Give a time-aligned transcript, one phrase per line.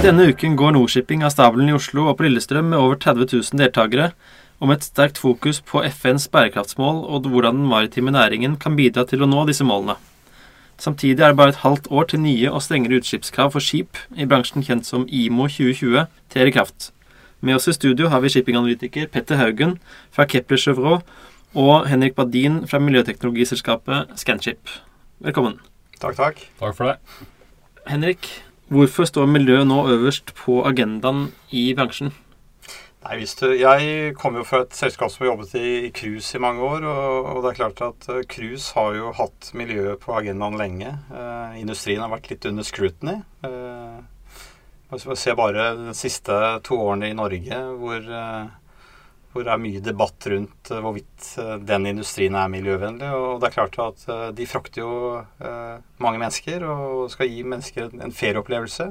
[0.00, 3.58] Denne uken går Nordshipping av stabelen i Oslo og på Lillestrøm med over 30 000
[3.60, 4.06] deltakere,
[4.56, 9.04] og med et sterkt fokus på FNs bærekraftsmål og hvordan den maritime næringen kan bidra
[9.04, 9.98] til å nå disse målene.
[10.80, 14.24] Samtidig er det bare et halvt år til nye og strengere utslippskrav for skip, i
[14.24, 16.94] bransjen kjent som IMO 2020, trer i kraft.
[17.44, 19.76] Med oss i studio har vi shippinganalytiker Petter Haugen
[20.16, 21.04] fra Kepler Chevrolet
[21.52, 24.78] og Henrik Badin fra miljøteknologiselskapet Scanship.
[25.20, 25.60] Velkommen.
[26.00, 26.46] Takk, takk.
[26.56, 27.26] Takk for det.
[27.90, 28.32] Henrik,
[28.70, 32.12] hvorfor står miljø nå øverst på agendaen i bransjen?
[33.00, 36.40] Nei, hvis du, Jeg kommer jo fra et selskap som har jobbet i, cruise i
[36.42, 36.84] mange år.
[36.84, 40.92] Og, og det er klart at uh, cruise har jo hatt miljøet på agendaen lenge.
[41.08, 43.20] Uh, industrien har vært litt under scrutiny.
[43.46, 44.00] Uh,
[44.90, 46.34] Se bare de siste
[46.66, 48.08] to årene i Norge hvor,
[49.30, 51.26] hvor det er mye debatt rundt hvorvidt
[51.62, 53.10] den industrien er miljøvennlig.
[53.14, 55.20] Og det er klart at de frakter jo
[56.02, 58.88] mange mennesker og skal gi mennesker en fair opplevelse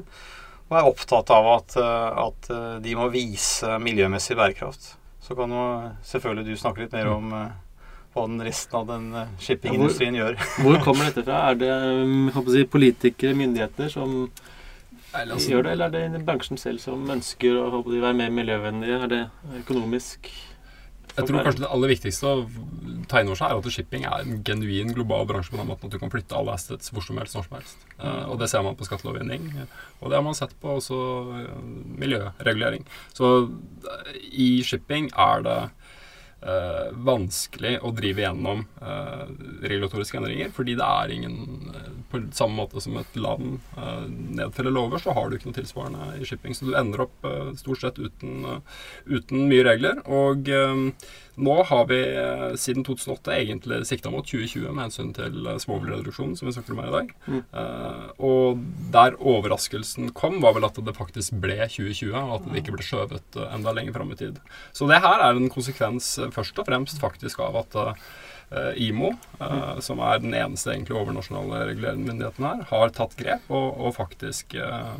[0.69, 4.93] og er opptatt av at, eh, at, eh, de må vise miljømessig bærekraft.
[5.21, 5.65] Så kan jo
[6.05, 7.49] selvfølgelig du snakke litt mer om eh,
[8.13, 9.09] hva den resten av den
[9.41, 10.37] shippingindustrien gjør.
[10.61, 11.49] Hvor kommer dette fra?
[11.49, 11.73] Er det
[12.53, 14.29] si, politikere, myndigheter, som
[15.13, 19.01] gjør det, eller er det bransjen selv som ønsker å være mer miljøvennlige?
[19.03, 19.23] Er det
[19.63, 20.29] økonomisk?
[21.17, 22.43] Jeg tror kanskje det aller viktigste å
[23.09, 25.89] ta inn over seg er at shipping er en genuin global bransje på den måten
[25.89, 27.83] at du kan flytte alle assets hvor som helst, når som helst.
[27.97, 29.49] Uh, og det ser man på skattelovgivning.
[29.99, 30.99] Og det har man sett på også
[31.33, 31.49] uh,
[31.99, 32.85] miljøregulering.
[33.17, 33.49] Så
[34.29, 35.59] i shipping er det
[36.39, 39.23] Uh, vanskelig å drive gjennom eh,
[39.67, 41.33] regulatoriske endringer, fordi det er ingen
[41.67, 43.57] uh, På samme måte som et land
[44.39, 46.55] nedfeller lover, så har du ikke noe tilsvarende i shipping.
[46.55, 47.27] Så du ender opp
[47.59, 48.63] stort sett uten,
[49.05, 49.99] uten, mye regler.
[50.07, 50.47] Og
[51.39, 51.99] nå har vi
[52.59, 56.89] siden 2008 egentlig sikta mot 2020 med hensyn til svovelreduksjonen, som vi snakker om her
[56.89, 57.13] i dag.
[57.29, 57.41] Mm.
[58.29, 62.75] og der overraskelsen kom, var vel at det faktisk ble 2020, og at det ikke
[62.75, 64.39] ble skjøvet enda lenger fram i tid.
[64.75, 67.79] Så det her er en konsekvens først og fremst faktisk av at
[68.53, 73.49] uh, IMO, uh, som er den eneste egentlig overnasjonale regulerende myndigheten her, har tatt grep
[73.51, 74.95] og, og faktisk uh,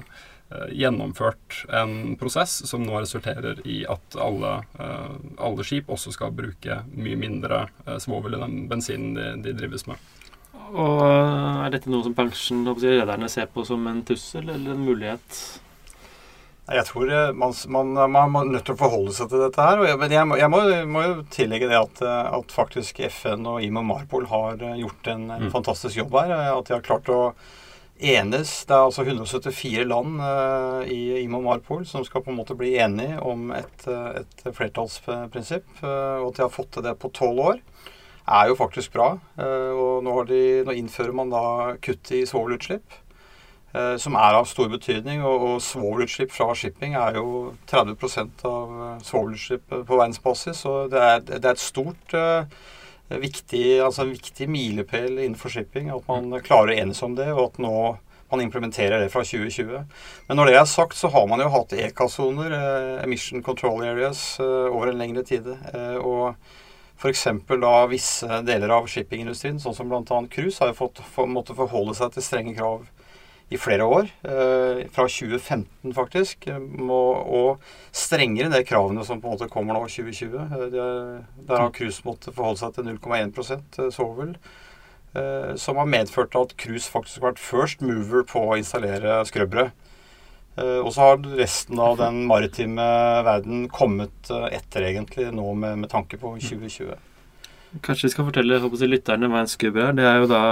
[0.74, 4.56] gjennomført en prosess som nå resulterer i at alle,
[5.38, 7.68] alle skip også skal bruke mye mindre
[8.02, 10.02] svovel i den bensinen de, de drives med.
[10.70, 15.42] Og Er dette noe som bransjen rederne ser på som en trussel eller en mulighet?
[16.70, 19.80] Jeg tror eh, man, man, man, er nødt til å forholde seg til dette her.
[19.98, 23.64] Men jeg, må, jeg må, må jo tillegge det at, eh, at, faktisk FN og
[23.66, 25.54] IMO Marpol har eh, gjort en, en mm.
[25.56, 26.36] fantastisk jobb her.
[26.54, 27.32] At de har klart å
[28.00, 28.52] enes.
[28.66, 31.48] Det er altså 174 land uh, i Imam
[31.86, 35.68] som skal på en måte bli enige om et, et flertallsprinsipp.
[35.84, 37.62] Uh, og at de har fått til det på tolv år,
[38.30, 39.12] er jo faktisk bra.
[39.40, 41.46] Uh, og nå, de, nå, innfører man da
[41.84, 43.00] kutt i svovelutslipp.
[43.70, 45.22] Eh, som er av stor betydning.
[45.26, 47.96] Og, og svovelutslipp fra shipping er jo 30
[48.50, 50.64] av eh, svovelutslipp på verdensbasis.
[50.66, 52.60] Så det er, det er et stort uh,
[53.10, 57.50] viktig, altså en viktig milepæl innenfor shipping at man klarer å enes om det, og
[57.50, 57.74] at nå
[58.30, 59.86] man implementerer det fra 2020.
[60.28, 64.22] Men når det er sagt, så har man jo hatt ECA-soner, uh, Emission Control Areas,
[64.38, 65.50] uh, over en lengre tid.
[65.98, 66.36] og
[67.00, 67.26] F.eks.
[67.48, 70.22] da visse deler av shippingindustrien, sånn som bl.a.
[70.30, 72.84] cruise, har jo fått for, forholde seg til strenge krav
[73.50, 74.10] i flere år.
[74.24, 76.48] Eh, fra 2015, faktisk.
[76.62, 77.64] Må, og
[77.96, 80.38] strengere enn de kravene som på en måte kommer nå, 2020.
[80.38, 80.80] Eh,
[81.50, 84.36] der har cruise måttet forholde seg til 0,1 eh, svovel.
[85.58, 89.72] som har medført at cruise faktisk har vært first mover på å installere skrøbbere.
[90.56, 92.86] og så har resten av den maritime
[93.26, 96.94] verden kommet etter, egentlig, nå med, med tanke på 2020.
[97.82, 99.98] Kanskje vi skal fortelle jeg, lytterne hva en skrubber er.
[99.98, 100.44] Det er jo da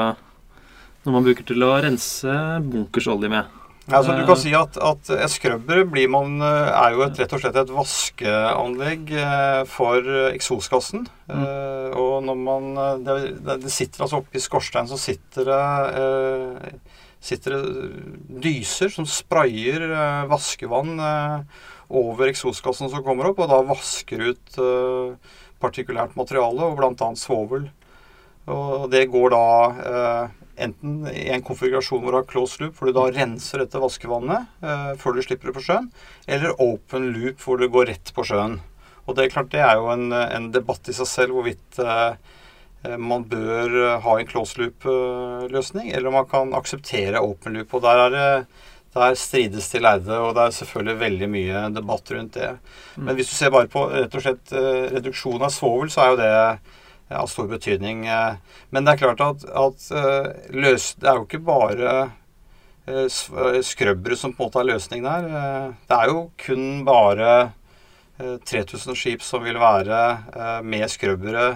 [1.07, 2.33] når man bruker til å rense
[2.67, 3.55] bunkersolje med.
[3.87, 7.55] Altså, du kan si at, at skrubber man, eh, er jo et, rett og slett
[7.55, 11.05] et vaskeanlegg eh, for eksosgassen.
[11.31, 11.39] Mm.
[11.39, 12.67] Uh, og når man
[13.03, 13.15] det,
[13.63, 15.63] det, sitter altså oppi skorsteinen så sitter det,
[15.99, 20.99] uh, sitter det dyser som sprayer uh, vaskevann
[21.87, 24.57] over eksosgassen som kommer opp, og da vasker ut
[25.63, 27.07] partikulært materiale, og bl.a.
[27.15, 27.69] svovel.
[28.51, 29.45] Og det går da
[30.57, 34.63] enten i en konfigurasjon hvor du har close loop, hvor du da renser dette vaskevannet
[34.63, 35.91] eh, før du slipper det på sjøen,
[36.27, 38.59] eller open loop, hvor du går rett på sjøen.
[39.07, 42.17] Og det er klart det er jo en, en debatt i seg selv hvorvidt eh,
[42.87, 47.77] eh man bør ha en close loop-løsning, eller om man kan akseptere open loop.
[47.77, 48.31] Og der er det
[48.97, 52.51] der strides de lærde, og det er selvfølgelig veldig mye debatt rundt det.
[52.95, 56.11] Men hvis du ser bare på rett og slett eh, reduksjon av svovel, så er
[56.11, 56.33] jo det
[57.09, 58.05] av stor betydning.
[58.07, 58.35] Eh,
[58.69, 61.93] men det er klart at, at eh, løs, det er jo ikke bare
[62.87, 63.07] eh,
[63.63, 65.29] skrøbbere som på en måte er løsningen her.
[65.87, 67.31] Det er jo kun bare
[68.17, 71.49] 3000 skip som vil være med skrøbbere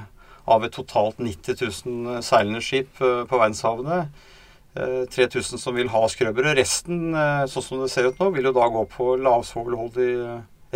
[0.52, 4.04] av et totalt 90 000 seilende skip på verdenshavene.
[4.76, 6.54] 3000 som vil ha skrøbbere.
[6.60, 7.16] Resten,
[7.50, 10.12] sånn som det ser ut nå, vil jo da gå på lavsvovelholdig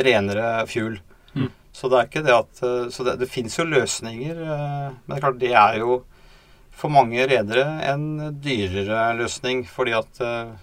[0.07, 0.97] renere fuel.
[1.35, 1.51] Mm.
[1.75, 2.59] Så det er ikke det at
[2.93, 5.97] Så det, det fins jo løsninger, men det er klart det er jo
[6.75, 9.63] for mange redere en dyrere løsning.
[9.67, 10.55] Fordi at eh,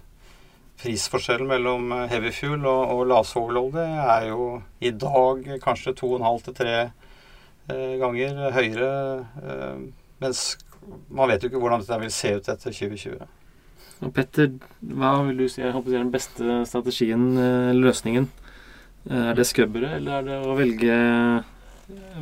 [0.82, 3.87] prisforskjellen mellom eh, heavy fuel og, og lavsvovelolje
[4.17, 4.49] er jo
[4.81, 8.91] i dag kanskje to og en halv til tre eh, ganger høyere.
[9.43, 9.87] Eh,
[10.23, 10.44] mens
[11.09, 13.31] man vet jo ikke hvordan dette vil se ut etter 2020.
[14.12, 14.49] Petter,
[14.82, 18.26] hva vil du si er den beste strategien, eh, løsningen?
[19.10, 20.96] Eh, er det skubbere, eller er det å velge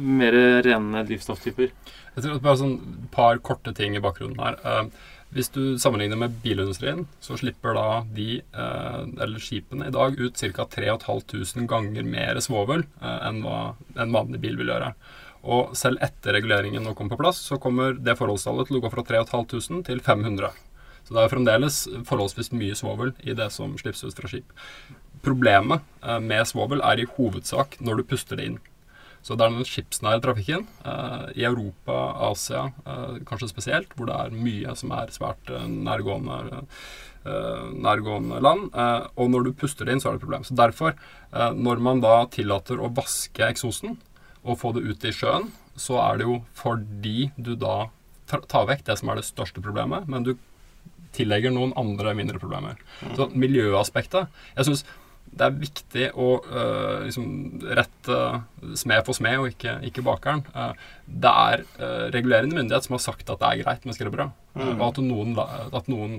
[0.01, 0.37] mer
[0.67, 1.73] rene drivstofftyper?
[2.17, 2.77] Jeg tror Bare sånn
[3.13, 4.59] par korte ting i bakgrunnen her.
[4.65, 7.85] Uh, hvis du sammenligner med bilindustrien, så slipper da
[8.17, 10.65] de, eller skipene i dag, ut ca.
[10.67, 13.61] 3500 ganger mer svovel enn hva
[13.95, 14.89] en vanlig bil vil gjøre.
[15.55, 18.91] Og selv etter reguleringen nå kommer på plass, så kommer det forholdstallet til å gå
[18.91, 20.51] fra 3500 til 500.
[21.05, 24.57] Så det er fremdeles forholdsvis mye svovel i det som slippes ut fra skip.
[25.25, 25.85] Problemet
[26.23, 28.61] med svovel er i hovedsak når du puster det inn.
[29.21, 31.97] Så det er den skipsnære trafikken uh, i Europa,
[32.31, 36.65] Asia uh, kanskje spesielt, hvor det er mye som er svært nærgående,
[37.21, 38.71] nærgående land.
[38.73, 40.45] og når du puster det inn, så er det et problem.
[40.45, 40.95] Så derfor,
[41.53, 43.99] når man da tillater å vaske eksosen
[44.41, 47.91] og få det ut i sjøen, så er det jo fordi du da
[48.25, 50.33] tar vekk det som er det største problemet, men du
[51.17, 52.81] tillegger noen andre mindre problemer.
[53.17, 54.85] Så miljøaspektet Jeg synes
[55.31, 57.27] det er viktig å uh, liksom
[57.79, 58.19] rette
[58.79, 60.43] smed for smed, og ikke, ikke bakeren.
[60.55, 60.73] Uh,
[61.07, 64.35] det er uh, regulerende myndighet som har sagt at det er greit med skrubberød.
[64.59, 64.73] Mm.
[64.73, 65.37] Og at noen,
[65.79, 66.15] at noen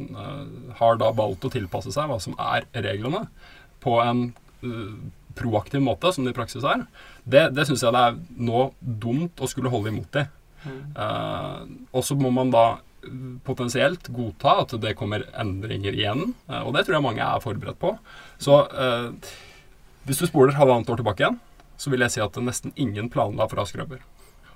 [0.79, 3.25] har da valgt å tilpasse seg hva som er reglene,
[3.83, 4.29] på en
[5.35, 6.85] proaktiv måte, som det i praksis er,
[7.27, 10.23] det, det syns jeg det er nå dumt å skulle holde imot i.
[10.61, 11.87] Mm.
[11.89, 12.63] og så må man da
[13.45, 16.33] potensielt godta at det kommer endringer igjen.
[16.49, 17.95] Eh, og det tror jeg mange er forberedt på.
[18.41, 19.33] Så eh,
[20.07, 21.39] hvis du spoler halvannet år tilbake igjen,
[21.81, 24.01] så vil jeg si at nesten ingen planla ha skrubber.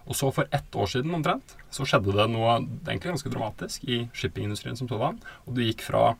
[0.06, 4.04] Og så for ett år siden omtrent, så skjedde det noe egentlig ganske dramatisk i
[4.14, 5.18] shippingindustrien som sådan.
[5.46, 6.12] Og det gikk fra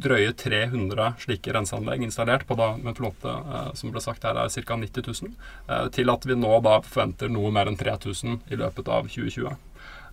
[0.00, 4.50] drøye 300 slike renseanlegg installert på da, med flåte eh, som ble sagt her er
[4.50, 4.78] ca.
[4.82, 5.34] 90 000,
[5.68, 9.69] eh, til at vi nå da forventer noe mer enn 3000 i løpet av 2020.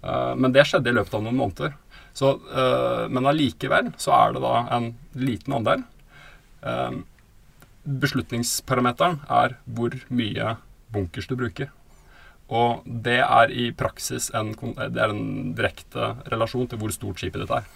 [0.08, 1.76] Eh, men det skjedde i løpet av noen måneder.
[2.18, 4.88] Så, uh, men allikevel så er det da en
[5.22, 5.84] liten andel.
[6.66, 7.04] Uh,
[7.86, 10.56] beslutningsparameteren er hvor mye
[10.96, 11.70] bunkers du bruker.
[12.50, 17.54] Og det er i praksis en, det en direkte relasjon til hvor stort skipet ditt
[17.54, 17.70] er.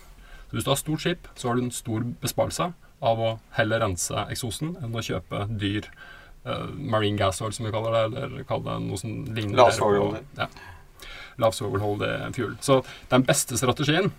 [0.47, 2.71] Så Hvis du har stort skip, så har du en stor besparelse
[3.11, 5.85] av å heller rense eksosen enn å kjøpe dyr
[6.49, 9.61] uh, marine gas oil, som vi kaller det, eller kalle det noe som ligner.
[9.61, 9.77] La oss
[10.41, 10.49] ja
[11.41, 12.55] lavsvovelholdig fuel.
[12.61, 12.81] Så
[13.11, 14.11] den beste strategien,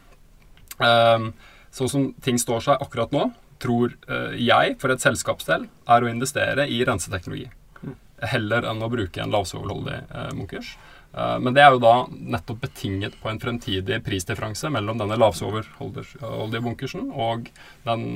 [0.79, 1.33] um,
[1.73, 3.29] sånn som ting står seg akkurat nå,
[3.63, 7.51] tror uh, jeg for et selskapsdel er å investere i renseteknologi.
[7.83, 7.99] Mm.
[8.33, 10.77] Heller enn å bruke en lavsvovelholdig uh, munkers.
[11.13, 17.11] Men det er jo da nettopp betinget på en fremtidig prisdifferanse mellom denne lavsvovelholdige bunkersen
[17.13, 17.51] og
[17.85, 18.07] den,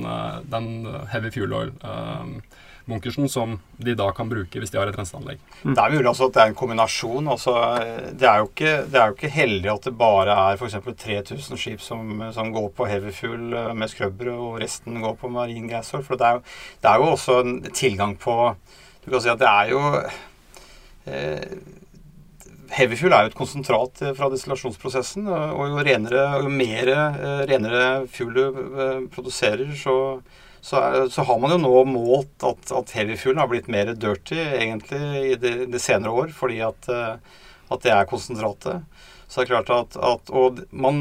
[0.49, 0.65] den
[1.11, 1.69] heavy fuel oil.
[2.87, 5.41] Bunkersen som de da kan bruke hvis de har et renseanlegg.
[5.63, 7.27] Det er mulig at det er en kombinasjon.
[7.33, 7.55] Altså,
[8.13, 10.77] det, er ikke, det, er jo ikke, heldig at det bare er f.eks.
[11.03, 15.31] 3000 skip som, som, går på heavy fuel eh, med skrubber, og resten går på
[15.33, 15.91] marine gas.
[15.97, 18.37] For det er, jo, det er, jo, også en tilgang på
[19.03, 19.83] Du kan si at det er jo
[21.11, 21.59] eh,
[22.77, 25.27] Heavy fuel er jo et konsentrat eh, fra destillasjonsprosessen.
[25.27, 29.97] Og jo renere, jo mer eh, renere fuel du produserer, så
[30.67, 35.21] så, så, har man jo nå målt at, at heavyfuelen har blitt mer dirty egentlig
[35.29, 37.37] i de, de senere år, fordi at, eh,
[37.69, 38.83] at, det er konsentratet.
[39.27, 40.99] Så det er klart at, at Og man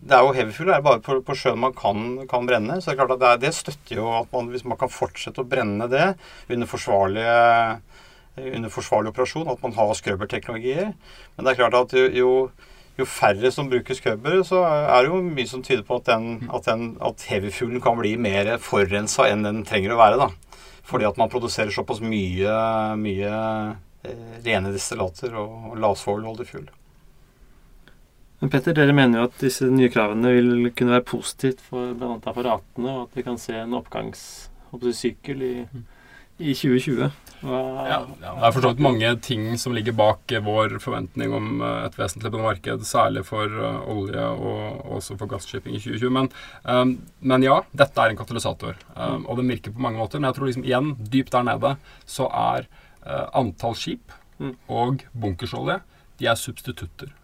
[0.00, 2.78] Det er jo heavyfuel er bare på, på sjøen man kan, kan, brenne.
[2.80, 5.44] Så det er klart at det, det støtter jo at man, hvis man kan fortsette
[5.44, 6.06] å brenne det
[6.48, 7.36] under forsvarlige
[8.40, 10.92] under forsvarlig operasjon, at man har skrubberteknologier.
[11.36, 12.30] Men det er klart at jo, jo
[13.00, 16.48] jo færre som bruker scrubber, så er det jo mye som tyder på at, den,
[16.48, 20.20] at, den, at heavyfuglen kan bli mer forurensa enn den trenger å være.
[20.20, 20.58] da.
[20.90, 22.56] Fordi at man produserer såpass mye,
[22.98, 26.68] mye eh, rene destillater og, og lavsvovelholdig fugl.
[28.40, 32.16] Men Petter, dere mener jo at disse nye kravene vil kunne være positivt for bl.a.
[32.24, 35.54] for ratene, og at vi kan se en oppgangssykkel i,
[36.40, 37.10] i 2020?
[37.40, 41.86] Ja, Det er for så vidt mange ting som ligger bak vår forventning om eh,
[41.86, 46.12] et vesentlig marked, særlig for uh, olje og også for gasshipping i 2020.
[46.12, 46.28] Men,
[46.64, 50.20] um, men, ja, dette er en katalysator, um, og den virker på mange måter.
[50.20, 52.68] Men jeg tror liksom igjen, dypt der nede, så er
[53.06, 54.54] uh, antall skip mm.
[54.68, 55.80] og bunkersolje
[56.20, 57.14] de er substitutter.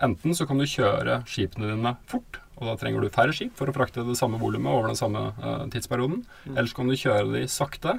[0.00, 3.68] Enten så kan du kjøre skipene dine fort, og da trenger du færre skip for
[3.68, 6.22] å frakte det samme volumet over den samme uh, tidsperioden.
[6.44, 6.54] Mm.
[6.54, 7.98] Eller så kan du kjøre de sakte,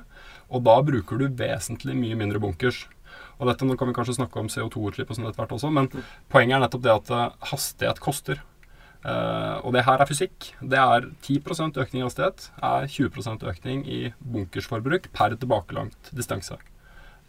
[0.50, 2.86] og da bruker du vesentlig mye mindre bunkers.
[3.42, 5.90] Og dette, Nå kan vi kanskje snakke om CO2-utslipp og sånn etter hvert også, men
[5.90, 6.08] mm.
[6.34, 8.42] poenget er nettopp det at uh, hastighet koster.
[9.02, 10.52] Uh, og det her er fysikk.
[10.62, 16.58] Det er 10% økning i hastighet er 20% økning i bunkersforbruk per tilbakelangt distanse.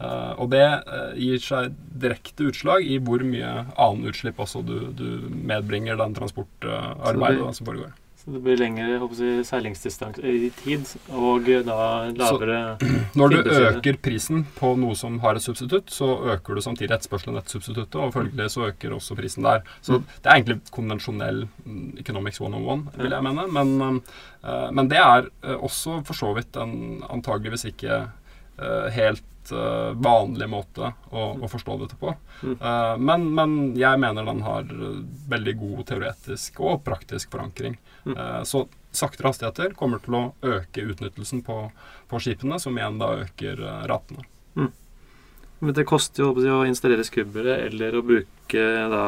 [0.03, 4.79] Uh, og det uh, gir seg direkte utslag i hvor mye annen utslipp også du,
[4.99, 7.93] du medbringer den transportarbeidet som foregår.
[8.23, 11.77] Så det blir lengre jeg, seilingsdistanse i tid, og da
[12.15, 16.63] lavere så, Når du øker prisen på noe som har et substitutt, så øker du
[16.63, 19.67] samtidig etterspørselen etter substituttet, og følgelig så øker også prisen der.
[19.83, 20.07] Så mm.
[20.15, 21.45] det er egentlig konvensjonell
[21.99, 23.49] economics one on one, vil jeg mene.
[23.59, 24.01] Men,
[24.79, 25.27] men det er
[25.59, 28.05] også for så vidt en antageligvis ikke
[28.93, 32.13] helt uh, vanlig måte å, å, forstå dette på.
[32.43, 32.55] Mm.
[32.61, 34.69] Uh, men, men, jeg mener den har
[35.33, 37.79] veldig god teoretisk og praktisk forankring.
[38.05, 38.15] Mm.
[38.17, 41.59] Uh, så saktere hastigheter kommer til å øke utnyttelsen på,
[42.11, 44.27] på skipene, som igjen da øker ratene.
[44.59, 44.71] Mm.
[45.63, 49.05] Men det koster jo å installere skubbere eller å bruke da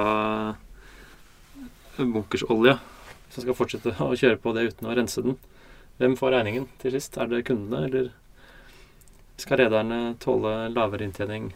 [1.98, 2.78] bunkersolje.
[3.26, 5.36] Hvis man skal fortsette å kjøre på det uten å rense den.
[5.98, 7.18] Hvem får regningen til sist?
[7.20, 8.12] Er det kundene, eller?
[9.44, 11.50] Skal rederne tåle lavere inntjening?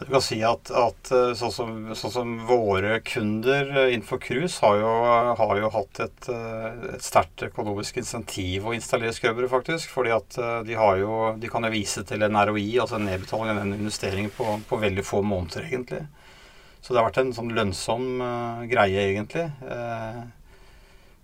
[0.00, 4.64] Du kan si at, at eh, sånn, som, sånn, som, våre kunder eh, innenfor cruise
[4.64, 4.92] har jo,
[5.36, 9.92] har jo hatt et, eh, et sterkt økonomisk insentiv å installere skrøbbere, faktisk.
[9.92, 10.72] Fordi at de,
[11.02, 14.56] jo, de kan jo vise til en ROI, altså en nedbetaling av den investeringen, på,
[14.64, 16.00] på, veldig få måneder, egentlig.
[16.80, 19.50] Så det har vært en sånn lønnsom uh, greie, egentlig.
[19.64, 20.24] Uh,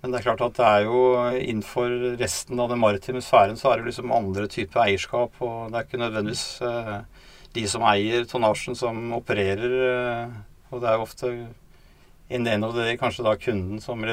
[0.01, 1.01] men det er klart at det er jo
[1.37, 5.35] innenfor resten av den maritime sfæren så er det liksom andre typer eierskap.
[5.45, 7.03] Og det er ikke nødvendigvis uh,
[7.53, 9.75] de som eier tonnasjen, som opererer.
[9.77, 10.39] Uh,
[10.71, 11.33] og det er jo ofte
[12.31, 14.07] in the end of the kanskje da kunden som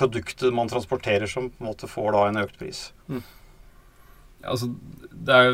[0.00, 2.86] Produktet man transporterer, som på en måte får da en økt pris.
[3.10, 3.20] Mm.
[4.48, 4.70] Altså,
[5.12, 5.50] det er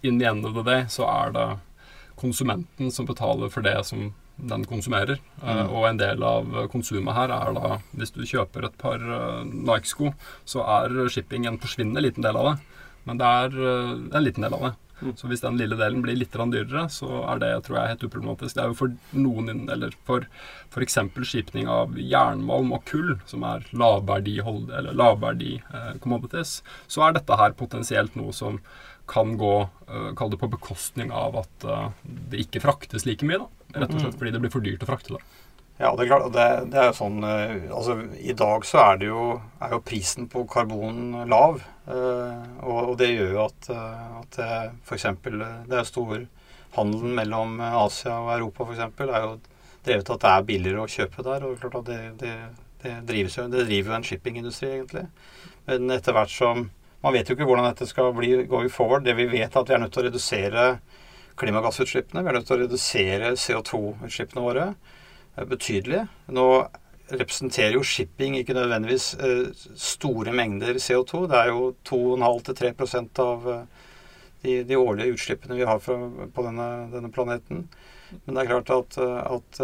[0.00, 1.48] in the end of the day så er det
[2.16, 4.14] konsumenten som betaler for det som
[4.48, 5.20] den konsumerer.
[5.42, 5.72] Eh, mm.
[5.72, 10.14] og en del av konsumet her er da Hvis du kjøper et par uh, Nike-sko,
[10.48, 12.84] så er shipping en forsvinnende liten del av det.
[13.08, 14.76] Men det er uh, en liten del av det.
[15.00, 15.14] Mm.
[15.16, 18.56] Så hvis den lille delen blir litt dyrere, så er det tror jeg, helt uproblematisk.
[18.56, 20.26] Det er jo for noen, eller for
[20.70, 20.98] f.eks.
[21.24, 27.40] skipning av jernmalm og kull, som er lavverdi, eller lavverdi eh, commodities, så er dette
[27.40, 28.60] her potensielt noe som
[29.10, 29.54] kan gå
[29.88, 31.88] eh, Kall det på bekostning av at eh,
[32.30, 33.40] det ikke fraktes like mye.
[33.40, 34.18] da Rett og slett mm.
[34.18, 35.22] fordi det blir for dyrt å frakte det.
[35.80, 36.26] Ja, det er klart.
[36.34, 39.22] Det, det er jo sånn eh, Altså, i dag så er det jo,
[39.64, 41.62] er jo prisen på karbon lav.
[41.88, 44.40] Eh, og, og, det gjør jo at, eh, at
[44.84, 45.08] f.eks.
[45.24, 46.26] det er stor
[46.76, 48.82] Handelen mellom Asia og Europa f.eks.
[49.02, 49.32] er jo
[49.86, 51.46] drevet av at det er billigere å kjøpe der.
[51.48, 52.34] Og klart at det, det,
[52.84, 55.06] det, drives jo, det driver jo en shippingindustri, egentlig.
[55.70, 56.68] Men etter hvert som
[57.00, 59.06] Man vet jo ikke hvordan dette skal bli going forward.
[59.06, 60.64] Det vi vet, er at vi er nødt til å redusere
[61.40, 62.22] klimagassutslippene.
[62.24, 66.04] Vi er nødt til å redusere CO2-utslippene våre eh, betydelig.
[66.36, 66.46] Nå
[67.10, 69.46] representerer jo shipping ikke nødvendigvis eh,
[69.78, 71.24] store mengder CO2.
[71.30, 72.74] Det er jo 2,5-3
[73.24, 73.64] av eh,
[74.44, 75.96] de, de, årlige utslippene vi har fra,
[76.34, 77.66] på denne, denne, planeten.
[78.24, 79.58] Men det er klart at, at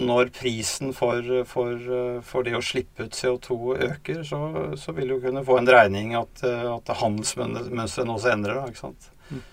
[0.00, 1.84] når prisen for, for,
[2.26, 4.40] for, det å slippe ut CO2 øker, så,
[4.80, 8.58] så vil du kunne få en dreining at, at handelsmønsteret også endrer.
[8.58, 9.10] Da, ikke sant?
[9.30, 9.44] Mm.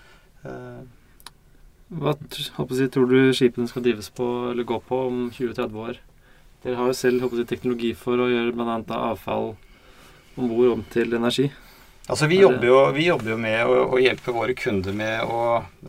[1.88, 6.02] Hva jeg, tror du skipene skal drives på eller gå på om 20-30 år?
[6.64, 8.82] Dere har jo selv jeg, teknologi for å gjøre bl.a.
[9.12, 9.54] avfall
[10.38, 11.48] om bord om til energi.
[12.08, 15.40] Altså Vi jobber jo, vi jobber jo med å, å, hjelpe våre kunder med å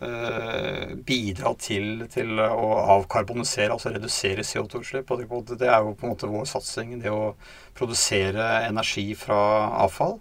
[0.04, 2.66] eh, bidra til, til, å
[2.98, 5.14] avkarbonisere, altså redusere CO2-utslipp.
[5.56, 6.98] Det er jo på en måte vår satsing.
[7.00, 7.32] Det å
[7.76, 9.38] produsere energi fra
[9.86, 10.18] avfall.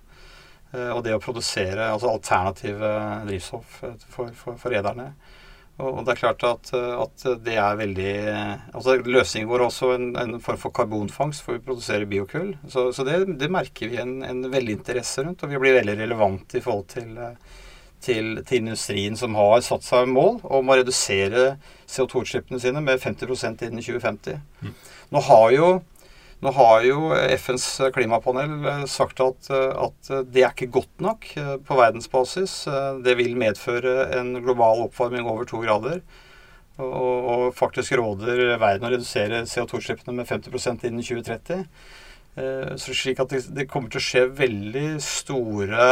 [0.72, 2.96] Eh, og det å produsere altså alternative
[3.28, 5.12] drivstoff for, for, for rederne.
[5.80, 8.14] Og det er klart at, at det er veldig
[8.76, 12.52] altså Løsningen vår er også en, en, form for karbonfangst for vi produserer biokull.
[12.68, 15.96] Så, så det, det, merker vi en, en, veldig interesse rundt, og vi blir veldig
[16.02, 17.14] relevante i forhold til,
[18.04, 21.54] til, til industrien som har satt seg mål om å redusere
[21.88, 24.44] CO2-utslippene sine med 50% innen 2050.
[24.66, 24.76] Mm.
[25.16, 25.72] Nå har jo
[26.40, 31.28] Nå har jo FNs klimapanel sagt at, at det er ikke godt nok
[31.68, 32.54] på verdensbasis.
[33.04, 36.00] Det vil medføre en global oppvarming over to grader.
[36.80, 41.66] Og, og faktisk råder verden å redusere CO2-utslippene med 50% innen 2030.
[42.80, 45.90] Så slik at det, det kommer til å skje veldig store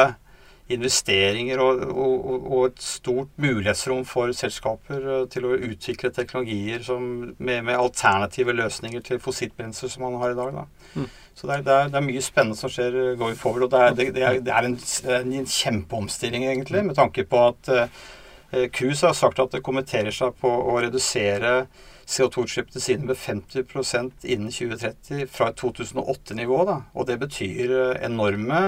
[0.74, 7.06] investeringer og, og, og, et stort mulighetsrom for selskaper eh, til å utvikle teknologier som,
[7.38, 10.60] med, med, alternative løsninger til fossilt brensel som man har i dag.
[10.98, 11.08] Mm.
[11.38, 13.68] Så det er, det, er, det er, mye spennende som skjer eh, going forward.
[13.70, 14.78] Og det er, det er, det er en,
[15.16, 20.36] en, kjempeomstilling, egentlig, med tanke på at eh, KUS har sagt at det kommenterer seg
[20.42, 21.62] på å redusere
[22.08, 26.62] CO2-utslippene sine med 50% innen 2030 fra et 2008-nivå.
[26.92, 28.62] Og det betyr enorme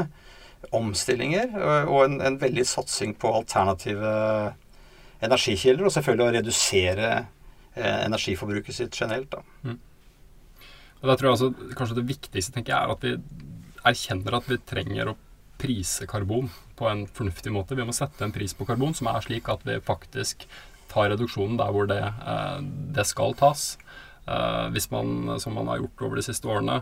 [0.76, 1.54] omstillinger
[1.88, 4.10] og en, en veldig satsing på alternative
[5.26, 5.86] energikilder.
[5.88, 9.32] Og selvfølgelig å redusere eh, energiforbruket sitt generelt.
[9.34, 9.44] Da.
[9.68, 9.80] Mm.
[11.00, 13.16] Og da tror jeg altså, Kanskje det viktigste tenker jeg, er at vi
[13.90, 15.18] erkjenner at vi trenger å
[15.60, 16.50] prise karbon
[16.80, 17.76] på en fornuftig måte.
[17.76, 20.46] Vi må sette en pris på karbon som er slik at vi faktisk
[20.90, 22.60] tar reduksjonen der hvor det, eh,
[22.96, 23.74] det skal tas.
[24.28, 26.82] Eh, hvis man, som man har gjort over de siste årene,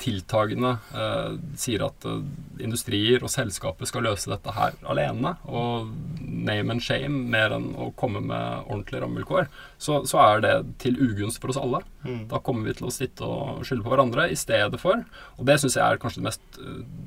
[0.00, 2.22] tiltagende eh, sier at eh,
[2.64, 7.90] industrier og selskapet skal løse dette her alene, og name and shame mer enn å
[7.98, 9.48] komme med ordentlige rammevilkår,
[9.78, 11.82] så, så, er det til ugunst for oss alle.
[12.04, 12.26] Mm.
[12.32, 15.00] Da kommer vi til å sitte og skylde på hverandre i stedet for
[15.38, 16.58] Og det syns jeg er kanskje det mest,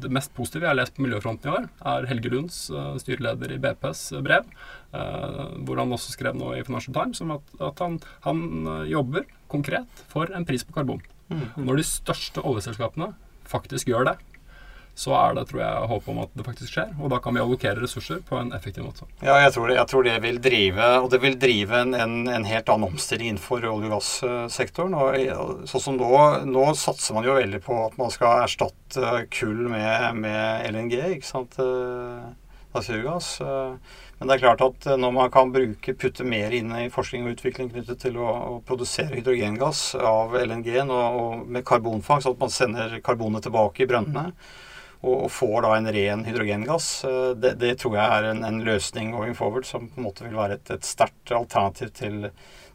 [0.01, 3.53] det mest, positive jeg har lest på miljøfronten i år, er Helge Lunds, uh, styreleder
[3.53, 4.47] i BPs, brev,
[4.95, 8.39] Eh, hvor han også skrev noe i Financial Times om at, at han, han
[8.87, 11.03] jobber konkret for en pris på karbon.
[11.29, 11.47] Mm.
[11.67, 13.11] Når de største oljeselskapene
[13.47, 14.17] faktisk gjør det,
[14.97, 16.93] så er det tror jeg, håp om at det faktisk skjer.
[16.97, 19.05] Og da kan vi allokere ressurser på en effektiv måte.
[19.21, 22.15] Ja, jeg tror det, jeg tror det vil drive og det vil drive en, en,
[22.33, 24.97] en helt annen omstilling innenfor olje- og gassektoren.
[24.97, 26.09] Og sånn som nå,
[26.49, 31.29] nå satser man jo veldig på at man skal erstatte kull med, med LNG, ikke
[31.29, 31.61] sant.
[32.73, 33.41] Naturgass.
[33.41, 33.75] Eh,
[34.17, 37.25] men det er klart at eh, når man kan bruke, putte mer inn i forskning
[37.25, 42.41] og utvikling knyttet til å, å produsere hydrogengass av LNG-en og, og, med karbonfangst, at
[42.41, 44.31] man sender karbonet tilbake i brønnene
[45.03, 48.61] og, og, får da en ren hydrogengass, eh, det, det tror jeg er en, en,
[48.67, 52.29] løsning going forward som på en måte vil være et, et sterkt alternativ til,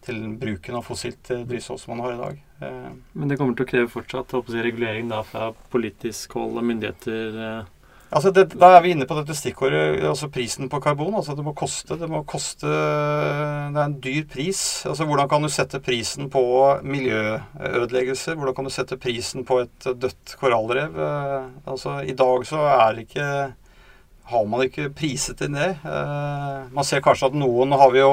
[0.07, 2.43] til, bruken av fossilt drivstoff som man har i dag.
[2.63, 7.65] Men det kommer til å kreve fortsatt si, regulering da fra politisk hold og myndigheter?
[8.13, 11.15] Altså det, da er vi inne på dette stikkordet, altså prisen på karbon.
[11.17, 11.97] altså Det må koste.
[11.97, 14.85] Det må koste Det er en dyr pris.
[14.87, 16.43] altså Hvordan kan du sette prisen på
[16.85, 18.37] miljøødeleggelser?
[18.37, 20.93] Hvordan kan du sette prisen på et dødt korallrev?
[20.93, 23.29] Eh, altså I dag så er det ikke
[24.33, 25.71] Har man ikke priset inn det.
[25.83, 28.13] Eh, man ser kanskje at noen har vi jo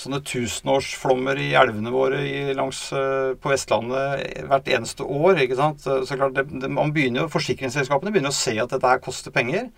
[0.00, 5.40] sånne tusenårsflommer i elvene våre i, langs, uh, på Vestlandet hvert eneste år.
[5.44, 5.84] ikke sant?
[5.84, 9.34] Så klart, det, det, man begynner jo, Forsikringsselskapene begynner å se at dette her koster
[9.34, 9.68] penger.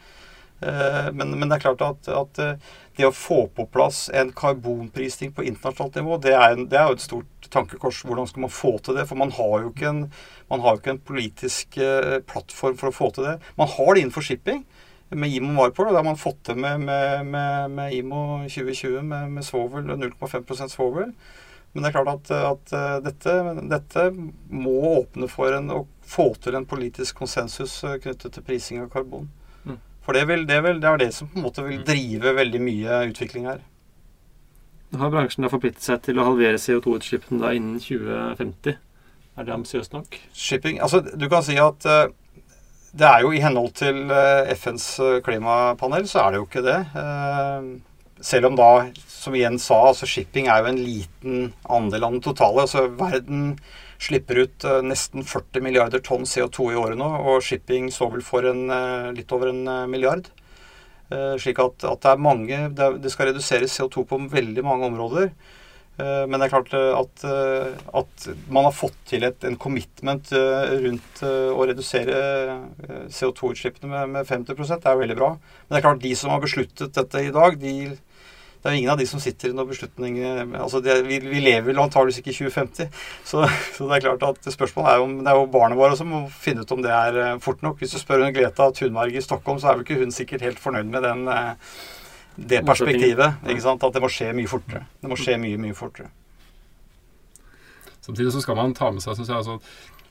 [0.62, 4.30] Eh, men, men, det er klart at, at uh, det å få på plass en
[4.36, 8.04] karbonprising på internasjonalt nivå, det er, en, det er, jo et stort tankekors.
[8.06, 9.08] Hvordan skal man få til det?
[9.10, 10.04] For man har jo ikke en,
[10.52, 11.80] jo ikke en politisk
[12.30, 13.36] plattform for å få til det.
[13.58, 14.62] Man har det innenfor shipping
[15.14, 15.88] med IMO Marpol.
[15.88, 19.88] Og det har man fått til med, med, med, med IMO 2020 med, med svovel,
[19.90, 21.14] 0,5% svovel.
[21.72, 23.34] Men det er klart at, at eh, dette,
[23.70, 24.08] dette,
[24.52, 28.90] må åpne for en, å få til en politisk konsensus eh, knyttet til prising av
[28.92, 29.30] karbon.
[29.64, 29.78] Mm.
[30.04, 31.86] For det, vil, det, vil, det, er det som på en måte vil mm.
[31.88, 33.64] drive veldig mye utvikling her.
[34.92, 38.76] Nå har bransjen da forpliktet seg til å halvere CO2-utslippene innen 2050.
[39.40, 40.18] Er det ambisiøst nok?
[40.36, 42.12] Shipping, altså Du kan si at uh,
[42.92, 46.64] det er jo i henhold til eh, FNs eh, klimapanel, så er det jo ikke
[46.66, 46.80] det.
[47.00, 47.70] Eh,
[48.22, 48.72] selv om da,
[49.08, 52.66] som igjen sa, altså shipping er jo en liten andel av den totale.
[52.66, 53.56] altså Verden
[54.02, 58.46] slipper ut nesten 40 milliarder tonn CO2 i året nå, og shipping står vel for
[58.50, 58.64] en,
[59.14, 60.26] litt over en milliard.
[61.38, 65.28] Slik at, at det er mange Det skal reduseres CO2 på veldig mange områder.
[66.00, 69.58] Eh, men det er klart eh, at, eh, at man har fått til et, en
[69.60, 72.22] commitment rundt å redusere
[73.12, 75.34] CO2-utslippene med, med 50 Det er veldig bra.
[75.36, 78.92] Men det er klart de som har besluttet dette i dag, de, det er ingen
[78.94, 82.32] av de som sitter i noen beslutninger altså det, vi, vi, lever vel antakeligvis ikke
[82.32, 83.00] i 2050.
[83.28, 83.44] Så,
[83.76, 86.24] så, det er klart at spørsmålet er om det er jo barna våre som må
[86.32, 87.82] finne ut om det er fort nok.
[87.82, 90.62] Hvis du spør hun Greta Thunberg i Stockholm, så er vel ikke hun sikkert helt
[90.62, 91.26] fornøyd med den
[92.36, 93.42] det perspektivet.
[93.48, 93.84] ikke sant?
[93.84, 94.86] At det må skje mye fortere.
[95.00, 96.10] Det må skje mye, mye fortere.
[98.02, 99.58] Samtidig så skal man ta med seg synes jeg, altså,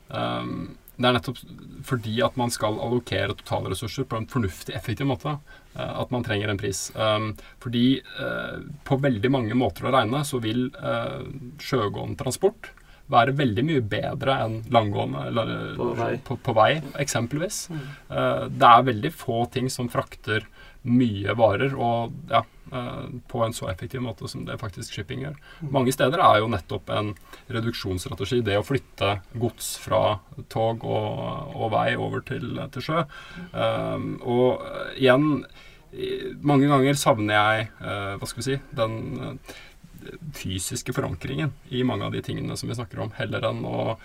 [0.08, 1.40] um, Det er nettopp
[1.84, 5.34] fordi at man skal allokere totalressurser på en fornuftig, effektiv måte,
[5.74, 6.86] uh, at man trenger en pris.
[6.94, 11.24] Um, fordi uh, på veldig mange måter å regne så vil uh,
[11.60, 12.70] sjøgående transport
[13.12, 16.12] være veldig mye bedre enn langgående eller, På vei.
[16.24, 16.70] På, på vei,
[17.02, 17.64] eksempelvis.
[17.72, 20.46] Eh, det er veldig få ting som frakter
[20.88, 22.42] mye varer, og ja,
[22.74, 25.36] eh, på en så effektiv måte som det faktisk shipping gjør.
[25.74, 27.12] Mange steder er jo nettopp en
[27.52, 30.18] reduksjonsstrategi, det å flytte gods fra
[30.52, 33.04] tog og, og vei over til, til sjø.
[33.52, 34.64] Um, og
[34.96, 35.44] igjen,
[36.40, 39.54] mange ganger savner jeg, eh, hva skal vi si, den eh,
[40.36, 43.98] fysiske forankringen i mange av de tingene som vi snakker om, heller enn å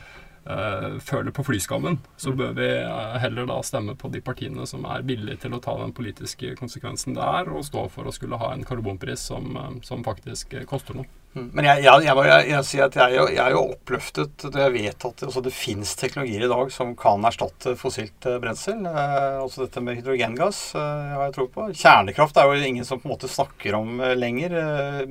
[0.49, 1.99] eh, føle på flyskammen.
[2.17, 5.61] Så bør vi eh, heller da stemme på de partiene som er villige til å
[5.63, 9.53] ta den politiske konsekvensen det er, og stå for å skulle ha en karbonpris som,
[9.57, 11.09] eh, som faktisk koster noe.
[11.37, 11.49] Mm.
[11.53, 14.73] Men jeg, jeg, jeg, må- jeg, sier at jeg, jeg er jo oppløftet når jeg
[14.77, 18.79] vet at altså det finnes teknologier i dag som kan erstatte fossilt brensel.
[18.89, 21.67] Eh, også dette med hydrogengass eh, har jeg tro på.
[21.77, 24.57] Kjernekraft er jo ingen som på en måte snakker om eh, lenger.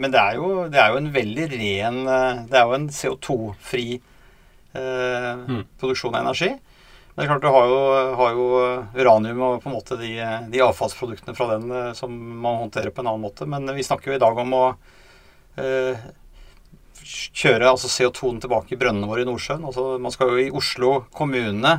[0.00, 2.02] Men det er, jo, det er jo en veldig ren
[2.50, 4.12] Det er jo en CO2-fri eh,
[4.76, 5.62] Mm.
[5.80, 6.50] produksjon av energi.
[7.16, 7.80] Men det er klart du har jo,
[8.18, 8.46] har jo
[8.98, 10.10] uranium og på en måte de,
[10.52, 13.48] de avfallsproduktene fra den eh, som man håndterer på en annen måte.
[13.48, 14.64] Men vi snakker jo i dag om å
[15.56, 16.02] eh,
[17.06, 19.64] kjøre altså CO2-en tilbake i brønnene våre i Nordsjøen.
[19.64, 21.72] Altså, man skal jo i Oslo kommune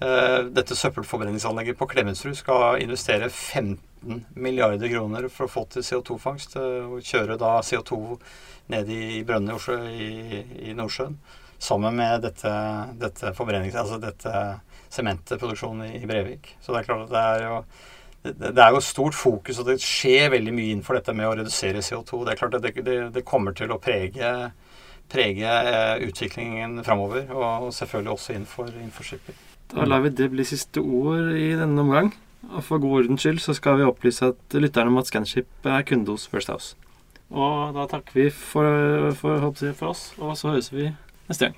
[0.00, 6.56] eh, Dette søppelforbrenningsanlegget på Klemetsrud skal investere 15 milliarder kroner for å få til CO2-fangst.
[6.56, 8.00] eh, og kjøre da CO2
[8.72, 11.20] ned i, i brønnene i, i, i Nordsjøen.
[11.60, 12.50] Sammen med dette,
[13.00, 13.76] dette forbrenings...
[13.76, 14.34] Altså dette
[14.90, 16.54] sementproduksjonen i, Brevik.
[16.60, 17.58] Så det er klart at det er jo
[18.20, 21.80] det, er jo stort fokus, og det skjer veldig mye innenfor dette med å redusere
[21.84, 22.24] CO2.
[22.26, 24.32] Det er klart at det, det, det kommer til å prege,
[25.08, 29.38] prege eh, utviklingen framover, og, selvfølgelig også innenfor, innenfor shipping.
[29.72, 32.12] Da lar vi det bli siste ord i denne omgang.
[32.50, 35.84] Og for god ordens skyld så skal vi opplyse at lytterne om at Scanship er
[35.88, 36.74] kunde hos First House.
[37.30, 40.88] Og da takker vi for, for, for oss, og så høres vi
[41.30, 41.54] neste gang.